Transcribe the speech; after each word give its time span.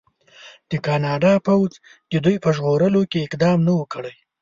د 0.69 0.71
کاناډا 0.85 1.33
پوځ 1.47 1.71
د 2.11 2.13
دوی 2.25 2.37
په 2.43 2.49
ژغورلو 2.55 3.01
کې 3.11 3.19
اقدام 3.27 3.57
نه 3.67 3.73
و 3.79 3.83
کړی. 3.93 4.15